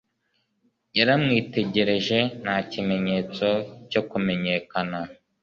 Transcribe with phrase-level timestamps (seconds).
[0.97, 3.47] Yaramwitegereje nta kimenyetso
[3.91, 4.99] cyo kumenyekana.